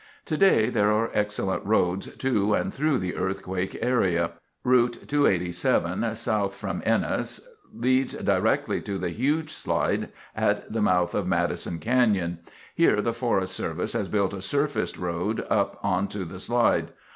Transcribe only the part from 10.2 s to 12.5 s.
at the mouth of Madison Canyon.